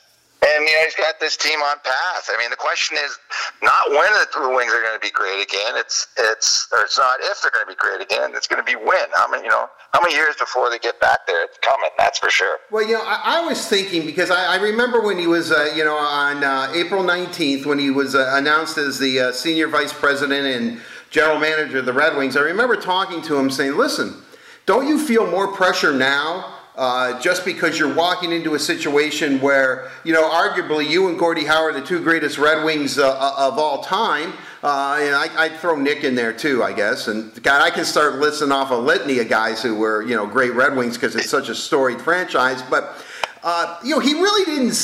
[0.43, 2.31] And, you know, he's got this team on path.
[2.33, 3.19] I mean, the question is
[3.63, 5.75] not when the Wings are going to be great again.
[5.77, 8.33] It's, it's, or it's not if they're going to be great again.
[8.35, 9.05] It's going to be when.
[9.15, 11.45] How many, you know, how many years before they get back there?
[11.45, 11.91] It's coming.
[11.99, 12.57] That's for sure.
[12.71, 15.73] Well, you know, I, I was thinking because I, I remember when he was, uh,
[15.77, 19.69] you know, on uh, April 19th when he was uh, announced as the uh, senior
[19.69, 20.81] vice president and
[21.11, 22.35] general manager of the Red Wings.
[22.35, 24.23] I remember talking to him saying, listen,
[24.67, 26.57] don't you feel more pressure now?
[26.77, 31.45] Uh, just because you're walking into a situation where, you know, arguably you and Gordie
[31.45, 34.33] Howe are the two greatest Red Wings uh, of all time.
[34.63, 37.09] Uh, and I, I'd throw Nick in there too, I guess.
[37.09, 40.27] And God, I can start listing off a litany of guys who were, you know,
[40.27, 42.63] great Red Wings because it's such a storied franchise.
[42.63, 43.05] But
[43.43, 44.77] uh, you know, he really didn't.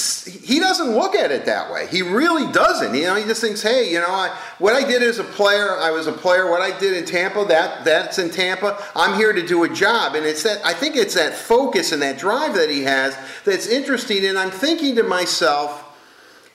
[0.42, 1.86] He doesn't look at it that way.
[1.88, 2.94] He really doesn't.
[2.94, 5.76] You know, he just thinks, hey, you know, I, what I did as a player,
[5.78, 6.50] I was a player.
[6.50, 8.82] What I did in Tampa, that that's in Tampa.
[8.94, 10.64] I'm here to do a job, and it's that.
[10.64, 14.24] I think it's that focus and that drive that he has that's interesting.
[14.24, 15.82] And I'm thinking to myself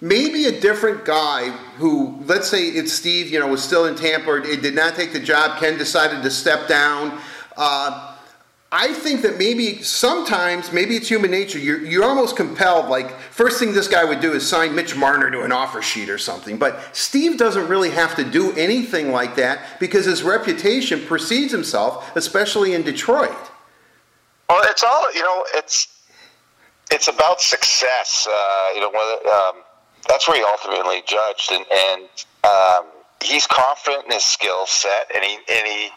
[0.02, 4.32] maybe a different guy who, let's say it's Steve, you know, was still in Tampa,
[4.32, 5.60] or did not take the job.
[5.60, 7.20] Ken decided to step down.
[7.56, 8.11] Uh,
[8.74, 11.60] I think that maybe sometimes, maybe it's human nature.
[11.60, 12.88] You're, you're almost compelled.
[12.88, 16.10] Like first thing this guy would do is sign Mitch Marner to an offer sheet
[16.10, 16.58] or something.
[16.58, 22.16] But Steve doesn't really have to do anything like that because his reputation precedes himself,
[22.16, 23.36] especially in Detroit.
[24.50, 25.46] Well, it's all you know.
[25.54, 25.88] It's
[26.92, 28.28] it's about success.
[28.30, 29.64] Uh, you know, whether, um,
[30.08, 32.04] that's where he ultimately judged, and, and
[32.44, 32.86] um,
[33.24, 35.90] he's confident in his skill set, and he and he.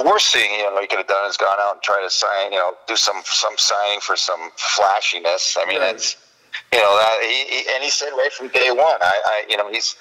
[0.00, 2.08] The worst thing you know he could have done is gone out and try to
[2.08, 5.58] sign, you know, do some some signing for some flashiness.
[5.60, 5.94] I mean, Right.
[5.94, 6.16] it's
[6.72, 9.58] you know that he, he and he said right from day one, I, I you
[9.58, 9.96] know he's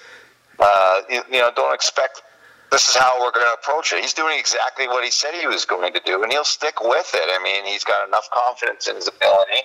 [0.58, 2.22] uh, you, you know don't expect
[2.72, 4.00] this is how we're going to approach it.
[4.00, 7.12] He's doing exactly what he said he was going to do, and he'll stick with
[7.14, 7.28] it.
[7.28, 9.64] I mean, he's got enough confidence in his ability.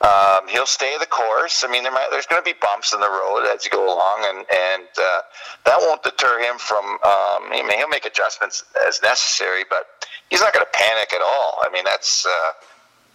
[0.00, 1.64] Um, he'll stay the course.
[1.64, 3.86] I mean, there might, there's going to be bumps in the road as you go
[3.86, 5.20] along, and and uh,
[5.64, 6.84] that won't deter him from.
[6.84, 9.86] Um, I mean, he'll make adjustments as necessary, but
[10.30, 11.60] he's not going to panic at all.
[11.62, 12.26] I mean, that's.
[12.26, 12.52] Uh,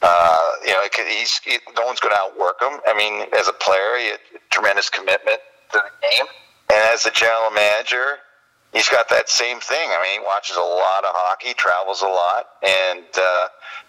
[0.01, 2.79] uh, you know, he's he, no one's going to outwork him.
[2.87, 5.39] I mean, as a player, he had tremendous commitment
[5.73, 6.25] to the game,
[6.69, 8.19] and as a general manager,
[8.73, 9.89] he's got that same thing.
[9.91, 13.47] I mean, he watches a lot of hockey, travels a lot, and uh,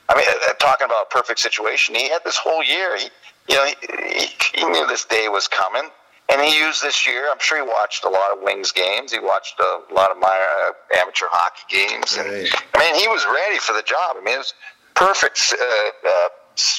[0.09, 2.97] I mean, uh, talking about a perfect situation, he had this whole year.
[2.97, 3.09] He,
[3.49, 3.75] you know, he,
[4.19, 5.89] he, he knew this day was coming,
[6.31, 7.29] and he used this year.
[7.31, 9.13] I'm sure he watched a lot of Wings games.
[9.13, 10.29] He watched a lot of my
[10.69, 12.51] uh, amateur hockey games, and Right.
[12.75, 14.17] I mean, he was ready for the job.
[14.19, 14.55] I mean, it was
[14.95, 15.55] perfect.
[15.59, 16.29] Uh, uh,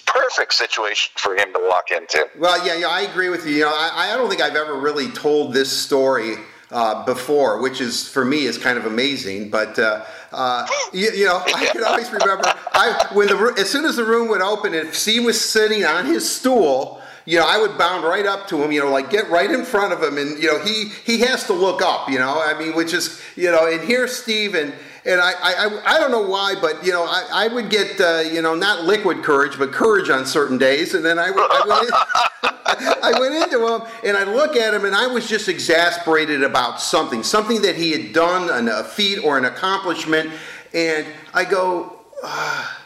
[0.05, 2.29] Perfect situation for him to walk into.
[2.37, 3.53] Well, yeah, yeah, I agree with you.
[3.53, 6.35] You know, I, I don't think I've ever really told this story
[6.71, 9.49] uh, before, which is for me is kind of amazing.
[9.49, 13.85] But uh, uh, you, you know, I can always remember I when the as soon
[13.85, 17.01] as the room would open, if Steve was sitting on his stool.
[17.23, 18.71] You know, I would bound right up to him.
[18.71, 21.43] You know, like get right in front of him, and you know he he has
[21.45, 22.09] to look up.
[22.09, 24.73] You know, I mean, which is you know, and here's Steve, and
[25.05, 28.19] and I I, I- don't know why, but you know, I, I would get uh,
[28.19, 31.91] you know not liquid courage, but courage on certain days, and then I, I went.
[33.03, 36.79] I went into him and I look at him and I was just exasperated about
[36.79, 40.31] something, something that he had done, an- a feat or an accomplishment,
[40.73, 42.81] and I go, "Ah."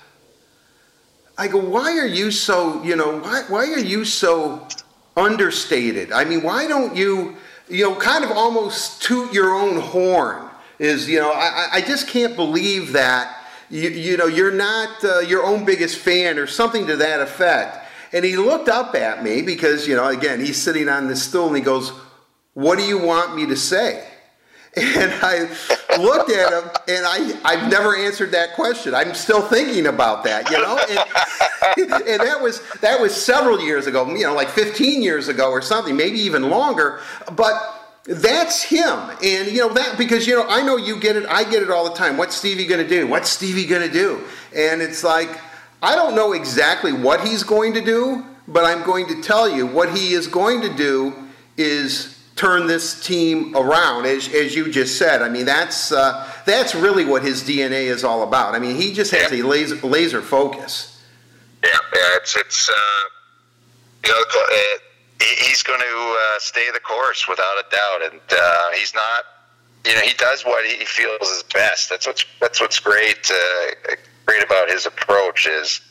[1.37, 4.65] I go, why are you so, you know, why, why are you so
[5.17, 6.11] understated?
[6.13, 7.35] I mean, why don't you,
[7.69, 10.49] you know, kind of almost toot your own horn?
[10.79, 13.37] Is, you know, I, I- just can't believe that,
[13.69, 17.87] you, you know, you're not uh, your own biggest fan or something to that effect.
[18.13, 21.47] And he looked up at me because, you know, again, he's sitting on this stool
[21.47, 21.91] and he goes,
[22.53, 24.07] What do you want me to say?
[24.77, 25.47] And I
[25.97, 28.93] looked at him, and I, I've never answered that question.
[28.93, 30.77] I'm still thinking about that, you know.
[30.77, 35.49] And, and, that was that was several years ago, you know, like 15 years ago
[35.49, 36.99] or something, maybe even longer.
[37.37, 41.25] But that's him, and you know that because you know I know you get it,
[41.27, 42.17] I get it all the time.
[42.17, 43.07] What's Stevie going to do?
[43.07, 44.21] What's Stevie going to do?
[44.55, 45.29] And it's like
[45.81, 49.65] I don't know exactly what he's going to do, but I'm going to tell you
[49.65, 51.13] what he is going to do
[51.57, 55.21] is turn this team around, as, as you just said.
[55.21, 58.53] I mean, that's uh, that's really what his DNA is all about.
[58.53, 59.43] I mean, he just has yeah.
[59.43, 61.03] a laser, laser focus.
[61.63, 62.73] Yeah, yeah, it's it's uh,
[64.05, 64.77] you know uh,
[65.19, 69.23] he's going to uh, stay the course without a doubt, and uh, he's not.
[69.85, 71.89] You know, he does what he feels is best.
[71.89, 73.29] That's what's that's what's great.
[73.29, 75.81] Uh, great about his approach is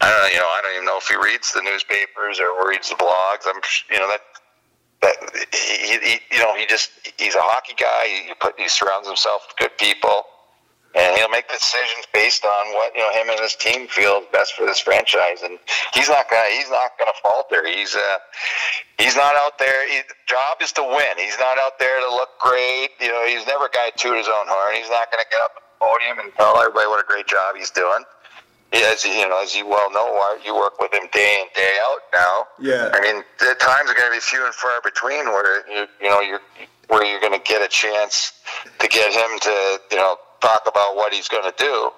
[0.00, 2.90] I don't you know, I don't even know if he reads the newspapers or reads
[2.90, 3.46] the blogs.
[3.46, 4.22] I'm, you know, that
[5.02, 5.16] that
[5.52, 8.28] he, he, you know, he just he's a hockey guy.
[8.28, 10.24] He put he surrounds himself with good people,
[10.96, 14.54] and he'll make decisions based on what you know him and his team feel best
[14.54, 15.42] for this franchise.
[15.44, 15.58] And
[15.94, 17.68] he's not gonna he's not gonna falter.
[17.68, 18.18] He's uh
[18.98, 19.86] he's not out there.
[19.92, 21.14] His job is to win.
[21.18, 22.96] He's not out there to look great.
[23.00, 24.74] You know, he's never a guy to toot his own horn.
[24.74, 27.54] He's not gonna get up at the podium and tell everybody what a great job
[27.54, 28.02] he's doing
[28.72, 32.00] as you know, as you well know, you work with him day in day out
[32.12, 32.46] now.
[32.60, 32.90] Yeah.
[32.92, 36.10] I mean, the times are going to be few and far between where you you
[36.10, 36.40] know you're
[36.88, 38.32] where you're going to get a chance
[38.78, 41.90] to get him to you know talk about what he's going to do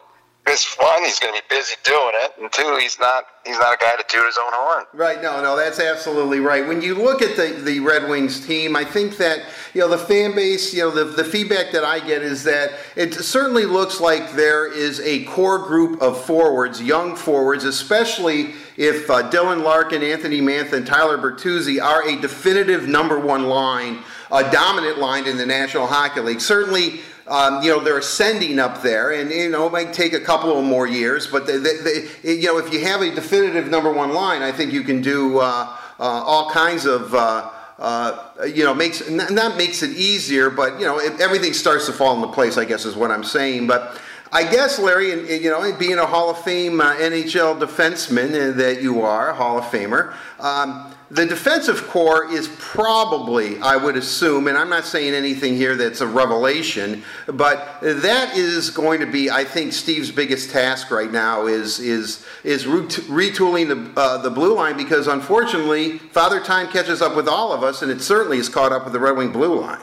[0.49, 3.75] because one, he's going to be busy doing it, and two, he's not he's not
[3.75, 4.85] a guy to toot his own horn.
[4.95, 5.21] Right.
[5.21, 6.67] No, no, that's absolutely right.
[6.67, 9.43] When you look at the the Red Wings team, I think that
[9.75, 12.73] you know the fan base, you know, the the feedback that I get is that
[12.97, 19.11] it certainly looks like there is a core group of forwards, young forwards, especially if
[19.11, 23.99] uh, Dylan Larkin, Anthony Mantha, and Tyler Bertuzzi are a definitive number one line,
[24.31, 26.41] a dominant line in the National Hockey League.
[26.41, 30.21] Certainly um, you know, they're ascending up there, and you know, it might take a
[30.21, 31.27] couple of more years.
[31.27, 31.77] But they, they,
[32.23, 35.03] they, you know, if you have a definitive number one line, I think you can
[35.03, 37.15] do uh, uh, all kinds of.
[37.15, 41.87] Uh, uh you know, makes not makes it easier, but you know, it, everything starts
[41.87, 42.59] to fall into place.
[42.59, 43.69] I guess is what I'm saying.
[43.69, 48.51] But I guess, Larry, and, you know, being a Hall of Fame uh, NHL defenseman
[48.51, 53.77] uh, that you are, a Hall of Famer, um, the defensive core is probably, I
[53.77, 59.01] would assume, and I'm not saying anything here that's a revelation, but that is going
[59.01, 64.19] to be, I think, Steve's biggest task right now is is is retooling the uh,
[64.19, 68.03] the blue line because unfortunately, Father Time catches up with all of us, and it
[68.03, 69.81] certainly is caught up with the Red Wing blue line.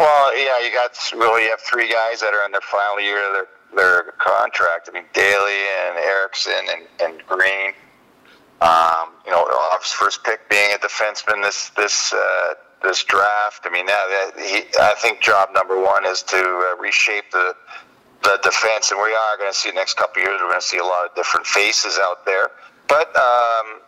[0.00, 3.24] Well, yeah, you got well, you have three guys that are in their final year
[3.28, 4.88] of their their contract.
[4.90, 7.72] I mean, Daley and Ericsson and, and Green.
[8.62, 9.42] Um, you know,
[9.74, 13.62] Off's first pick being a defenseman this this uh, this draft.
[13.64, 17.56] I mean, that, he, I think job number one is to uh, reshape the
[18.22, 20.38] the defense, and we are going to see the next couple years.
[20.40, 22.52] We're going to see a lot of different faces out there,
[22.86, 23.82] but um,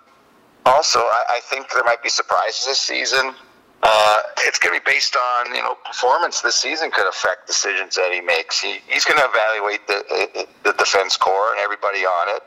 [0.67, 3.33] also I, I think there might be surprises this season.
[3.81, 7.95] Uh, it's going to be based on you know performance this season could affect decisions
[7.95, 8.61] that he makes.
[8.61, 12.43] He, he's going to evaluate the the defense core and everybody on it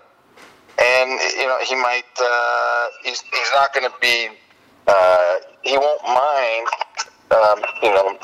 [0.80, 4.30] and you know he might uh, he's he's not going to be
[4.88, 6.68] uh, he won't mind
[7.32, 8.18] um, you know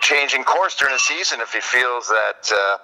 [0.00, 2.78] changing course during the season if he feels that uh,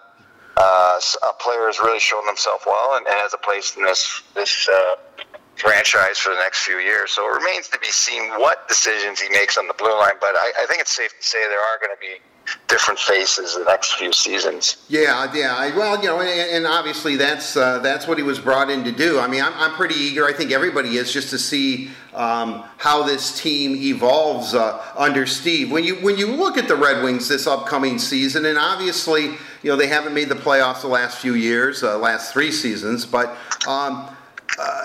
[0.57, 4.23] uh, a player has really shown themselves well and, and has a place in this
[4.35, 4.97] this uh,
[5.57, 7.13] franchise for the next few years.
[7.13, 10.15] So it remains to be seen what decisions he makes on the blue line.
[10.21, 12.21] But I, I think it's safe to say there are going to be
[12.69, 14.85] different faces the next few seasons.
[14.89, 15.75] Yeah, yeah.
[15.77, 18.93] Well, you know, and, and obviously that's uh, that's what he was brought in to
[18.93, 19.19] do.
[19.19, 20.27] I mean, I'm, I'm pretty eager.
[20.27, 25.71] I think everybody is just to see um, how this team evolves uh, under Steve.
[25.71, 29.25] When you when you look at the Red Wings this upcoming season, and obviously,
[29.63, 33.07] you know, they haven't made the playoffs the last few years, uh, last three seasons,
[33.07, 33.37] but.
[33.67, 34.09] Um,
[34.57, 34.85] uh,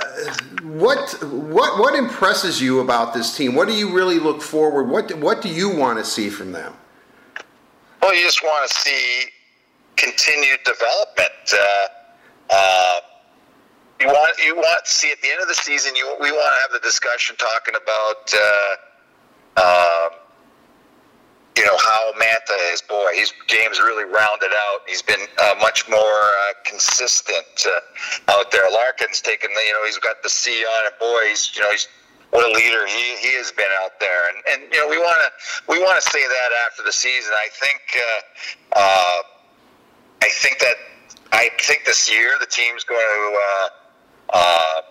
[0.63, 3.53] what what what impresses you about this team?
[3.53, 4.85] What do you really look forward?
[4.85, 6.73] What what do you want to see from them?
[8.01, 9.25] Well, you just want to see
[9.97, 11.53] continued development.
[11.53, 11.87] Uh,
[12.49, 12.99] uh,
[13.99, 15.95] you want you want to see at the end of the season.
[15.95, 18.33] You we want to have the discussion talking about.
[18.33, 18.75] Uh,
[19.59, 20.19] um,
[21.57, 22.81] you know how Mantha is.
[22.81, 24.79] Boy, his game's really rounded out.
[24.87, 28.71] He's been uh, much more uh, consistent uh, out there.
[28.71, 30.97] Larkin's taken you know, he's got the C on it.
[30.99, 31.89] Boy, he's, you know, he's
[32.31, 34.29] what a leader he, he has been out there.
[34.29, 37.33] And, and you know, we want to we want to say that after the season.
[37.33, 39.21] I think uh, uh,
[40.21, 40.75] I think that
[41.31, 43.69] I think this year the team's going to uh,
[44.33, 44.81] uh,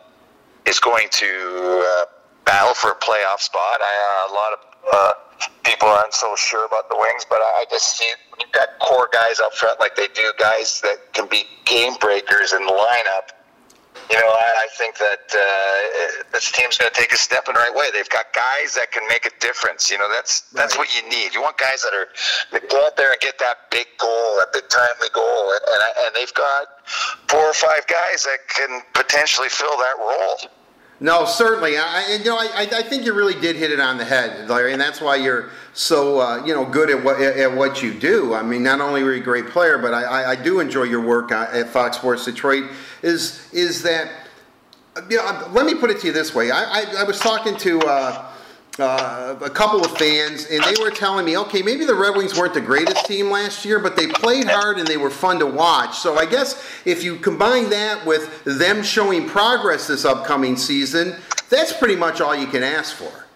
[0.67, 2.05] is going to uh,
[2.45, 3.81] battle for a playoff spot.
[3.81, 5.17] Uh, a lot of
[5.63, 8.11] people aren't so sure about the Wings, but I just see
[8.41, 12.53] you've got core guys up front like they do, guys that can be game breakers
[12.53, 13.38] in the lineup
[14.11, 17.55] you know, I, I think that uh, this team's going to take a step in
[17.55, 17.87] the right way.
[17.93, 19.91] They've got guys that can make a difference.
[19.91, 20.87] You know, that's that's right.
[20.87, 21.35] what you need.
[21.35, 22.09] You want guys that are
[22.53, 25.83] that go out there and get that big goal, that big timely goal, and and,
[26.07, 26.67] and they've got
[27.29, 30.51] four or five guys that can potentially fill that role.
[31.01, 31.77] No, certainly.
[31.77, 34.73] I, you know, I, I think you really did hit it on the head, Larry,
[34.73, 38.35] and that's why you're so uh, you know good at what at what you do.
[38.35, 41.01] I mean, not only were you a great player, but I, I do enjoy your
[41.01, 42.65] work at Fox Sports Detroit.
[43.03, 44.11] Is is that
[45.09, 45.49] you know?
[45.53, 46.51] Let me put it to you this way.
[46.51, 47.81] I I, I was talking to.
[47.81, 48.33] Uh,
[48.81, 52.39] uh, a couple of fans, and they were telling me, okay, maybe the Red Wings
[52.39, 55.47] weren't the greatest team last year, but they played hard and they were fun to
[55.47, 55.99] watch.
[55.99, 61.17] So I guess if you combine that with them showing progress this upcoming season,
[61.51, 63.27] that's pretty much all you can ask for.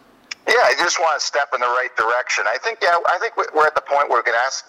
[0.49, 2.45] Yeah, I just want to step in the right direction.
[2.49, 4.67] I think, yeah, I think we're at the point where we can ask,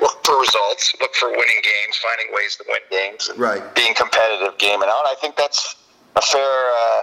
[0.00, 3.62] look for results, look for winning games, finding ways to win games, right?
[3.74, 5.04] Being competitive, game and out.
[5.06, 5.76] I think that's
[6.16, 7.02] a fair uh,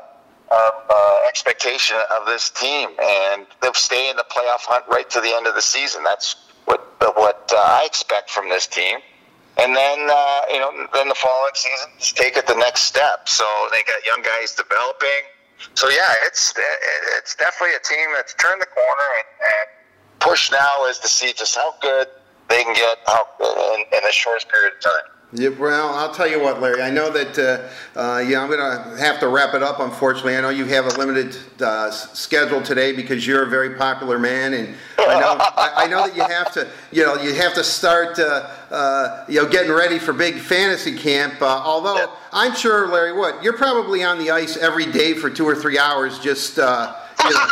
[0.52, 5.22] uh, uh, expectation of this team, and they'll stay in the playoff hunt right to
[5.22, 6.04] the end of the season.
[6.04, 6.36] That's
[6.66, 9.00] what what uh, I expect from this team.
[9.58, 13.28] And then, uh, you know, then the following season, just take it the next step.
[13.28, 15.28] So they got young guys developing
[15.74, 16.54] so yeah, it's
[17.18, 19.68] it's definitely a team that's turned the corner and, and
[20.20, 22.08] push now is to see just how good
[22.50, 25.11] they can get how, in, in the shortest period of time.
[25.34, 26.82] Yeah, well, I'll tell you what, Larry.
[26.82, 29.80] I know that uh, uh, yeah, I'm going to have to wrap it up.
[29.80, 34.20] Unfortunately, I know you have a limited uh, schedule today because you're a very popular
[34.20, 37.54] man, and I know I, I, know that you have to, you know, you have
[37.54, 41.42] to start, uh, uh, you know, getting ready for big fantasy camp.
[41.42, 45.48] Uh, although I'm sure, Larry, what you're probably on the ice every day for two
[45.48, 46.58] or three hours, just.
[46.58, 47.48] You know,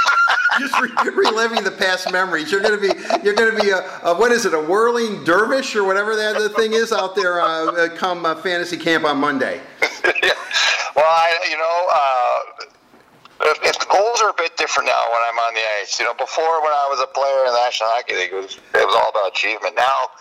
[0.57, 2.51] just re- reliving the past memories.
[2.51, 2.93] You're going to be
[3.23, 6.39] you're going to be a, a, what is it a whirling dervish or whatever that
[6.39, 9.61] the thing is out there uh, uh come uh, fantasy camp on Monday.
[10.95, 11.87] Well, I you know.
[11.93, 12.65] Uh,
[13.63, 15.99] if the goals are a bit different now when I'm on the ice.
[15.99, 18.59] You know, before when I was a player in the National Hockey League, it was,
[18.75, 19.75] it was all about achievement.
[19.75, 20.11] Now,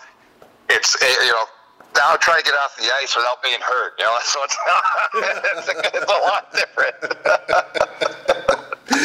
[0.69, 1.45] it's eh, you know,
[1.95, 3.93] now try to get off the ice without being hurt.
[3.99, 4.57] You know, so it's,
[5.59, 6.95] it's, a, it's a lot different.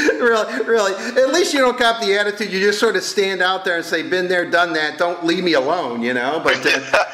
[0.20, 0.92] really, really.
[1.22, 2.52] At least you don't cop the attitude.
[2.52, 4.98] You just sort of stand out there and say, "Been there, done that.
[4.98, 6.40] Don't leave me alone," you know.
[6.42, 7.04] But uh,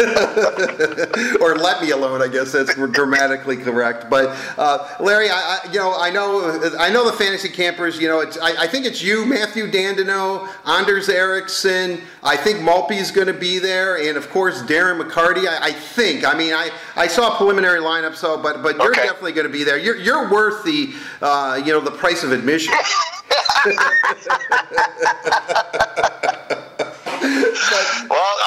[1.40, 2.22] or let me alone.
[2.22, 4.08] I guess that's grammatically correct.
[4.08, 7.98] But uh, Larry, I, I, you know, I know, I know the fantasy campers.
[7.98, 12.00] You know, I, I, think it's you, Mathieu Dandenault, Anders Eriksson.
[12.22, 15.46] I think Maltby's going to be there, and of course Darren McCarty.
[15.46, 16.24] I, I, think.
[16.24, 19.02] I mean, I, I saw a preliminary lineup, so but but you're okay.
[19.02, 19.76] definitely going to be there.
[19.76, 22.74] You're you're worth the uh, you know the price of admission.
[23.64, 23.78] well,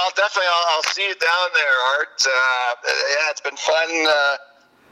[0.04, 2.22] I'll definitely I'll, I'll, see you down there, Art.
[2.26, 3.90] Uh, yeah, it's been fun.
[4.08, 4.38] Uh,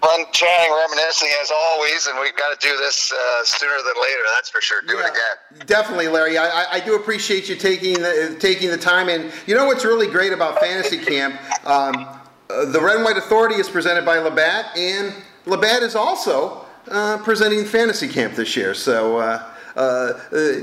[0.02, 4.20] fun chatting, reminiscing as always, and we've got to do this uh, sooner than later.
[4.36, 4.82] That's for sure.
[4.88, 5.68] Do yeah, it again.
[5.68, 6.38] Definitely, Larry.
[6.38, 9.10] I, I do appreciate you taking the, taking the time.
[9.10, 11.36] And you know what's really great about Fantasy Camp?
[11.68, 12.08] Um,
[12.50, 15.14] uh, the Red and White Authority is presented by Labatt, and
[15.46, 18.74] Labatt is also uh, presenting Fantasy Camp this year.
[18.74, 20.14] So, uh, uh,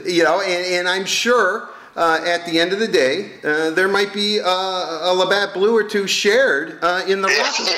[0.05, 3.89] you know, and, and I'm sure uh, at the end of the day, uh, there
[3.89, 7.73] might be uh, a Labatt Blue or two shared uh, in the roster.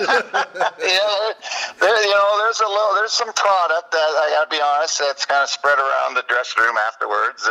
[0.00, 1.32] yeah,
[1.80, 4.98] there, you know, there's a little, there's some product that I got to be honest
[4.98, 7.48] that's kind of spread around the dressing room afterwards.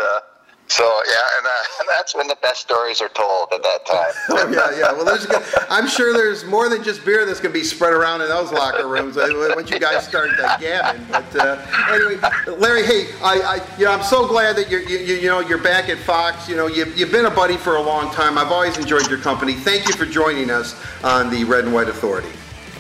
[0.68, 1.50] So yeah, and, uh,
[1.80, 4.12] and, that's when the best stories are told at that time.
[4.30, 4.92] oh, yeah, yeah.
[4.92, 5.28] Well, there's,
[5.70, 8.88] I'm sure there's more than just beer that's gonna be spread around in those locker
[8.88, 11.06] rooms uh, once you guys start uh, gabbing.
[11.12, 12.18] But uh, anyway,
[12.58, 15.62] Larry, hey, I, I, you know, I'm so glad that you're, you, you know, you're
[15.62, 16.50] back at Fox.
[16.50, 18.38] You know, you've, you've been a buddy for a long time.
[18.38, 19.54] I've always enjoyed your company.
[19.54, 22.30] Thank you for joining us on the Red and White Authority.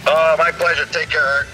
[0.07, 0.85] Oh, my pleasure.
[0.85, 1.45] Take care.